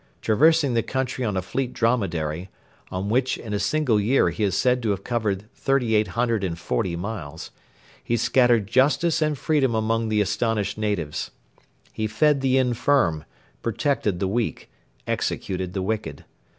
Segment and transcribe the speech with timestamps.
[0.19, 2.49] Traversing the country on a fleet dromedary
[2.89, 7.51] on which in a single year he is said to have covered 3,840 miles
[8.03, 11.29] he scattered justice and freedom among the astonished natives.
[11.93, 13.25] He fed the infirm,
[13.61, 14.71] protected the weak,
[15.05, 16.25] executed the wicked.